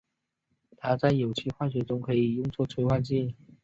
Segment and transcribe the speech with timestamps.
[0.77, 3.35] 它在有机化学中可以用作催化剂。